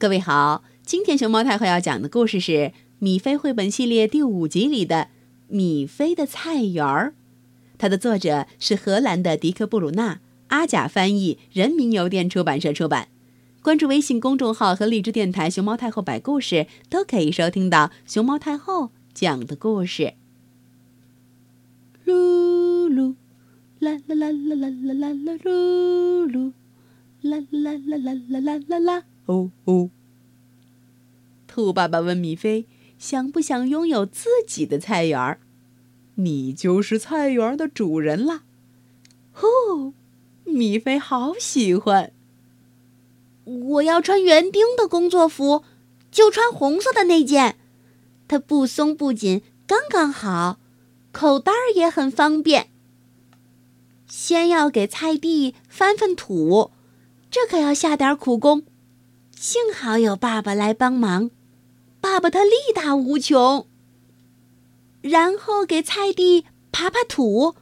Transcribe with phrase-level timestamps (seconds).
[0.00, 2.52] 各位好，今天熊猫太后要讲的故事是
[3.00, 4.96] 《米菲绘本系列》第五集里的
[5.48, 7.08] 《米菲的菜园儿》，
[7.76, 13.08] 它的作者是荷兰的迪克·布鲁纳，阿甲翻译，人民邮电出版社出版。
[13.60, 20.14] 关注微信公众号和荔枝电台“熊猫太后摆故事”，都可以收听到熊猫太后讲的故事。
[22.06, 23.16] 噜噜，
[23.78, 26.52] 啦啦啦啦啦啦啦啦，噜噜，
[27.20, 29.04] 啦啦啦啦啦啦啦啦。
[29.30, 29.90] 哦哦，
[31.46, 32.66] 兔爸爸问米菲
[32.98, 35.38] ：“想不想拥有自己的菜园儿？
[36.16, 38.42] 你就是菜园的主人啦！”
[39.32, 39.94] 呼，
[40.42, 42.12] 米菲好喜欢。
[43.44, 45.62] 我要穿园丁的工作服，
[46.10, 47.56] 就穿红色的那件，
[48.26, 50.58] 它不松不紧，刚刚好，
[51.12, 52.68] 口袋儿也很方便。
[54.08, 56.72] 先要给菜地翻翻土，
[57.30, 58.64] 这可要下点苦功。
[59.40, 61.30] 幸好有爸爸来帮忙，
[61.98, 63.66] 爸爸他力大无穷。
[65.00, 67.54] 然后给菜地耙耙土，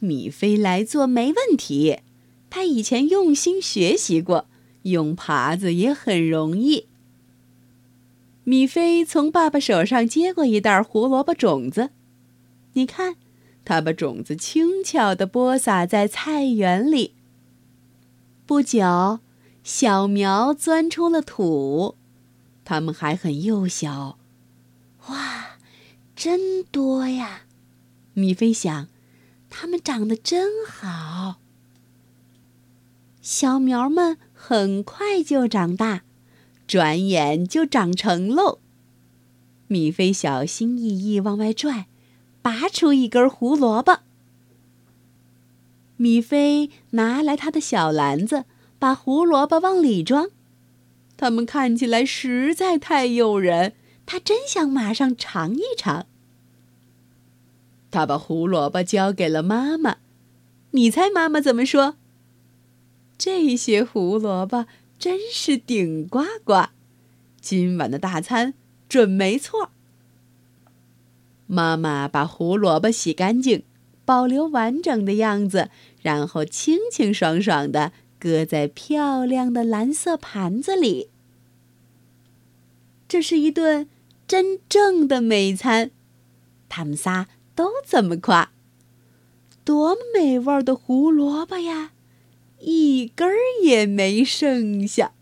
[0.00, 2.00] 米菲来做没问题，
[2.50, 4.48] 他以前用心学习过，
[4.82, 6.88] 用耙子也很容易。
[8.42, 11.90] 米菲从爸爸手上接过一袋胡萝卜种子，
[12.72, 13.14] 你看，
[13.64, 17.14] 他把种子轻巧地播撒在菜园里。
[18.44, 19.20] 不久。
[19.64, 21.96] 小苗钻出了土，
[22.66, 24.18] 它们还很幼小。
[25.08, 25.56] 哇，
[26.14, 27.44] 真多呀！
[28.12, 28.88] 米菲想，
[29.48, 31.36] 它们长得真好。
[33.22, 36.02] 小苗们很快就长大，
[36.66, 38.58] 转眼就长成喽。
[39.68, 41.86] 米菲小心翼翼往外拽，
[42.42, 44.00] 拔出一根胡萝卜。
[45.96, 48.44] 米菲拿来他的小篮子。
[48.84, 50.28] 把胡萝卜往里装，
[51.16, 53.72] 它们看起来实在太诱人，
[54.04, 56.04] 他真想马上尝一尝。
[57.90, 59.96] 他把胡萝卜交给了妈妈，
[60.72, 61.94] 你猜妈妈怎么说？
[63.16, 64.66] 这些胡萝卜
[64.98, 66.66] 真是顶呱呱，
[67.40, 68.52] 今晚的大餐
[68.86, 69.70] 准没错。
[71.46, 73.62] 妈妈把胡萝卜洗干净，
[74.04, 75.70] 保留完整的样子，
[76.02, 77.92] 然后清清爽爽的。
[78.24, 81.10] 搁在漂亮的蓝色盘子里。
[83.06, 83.86] 这是一顿
[84.26, 85.90] 真正的美餐，
[86.70, 88.50] 他们仨都这么夸。
[89.62, 91.92] 多么美味的胡萝卜呀，
[92.60, 95.12] 一根儿也没剩下。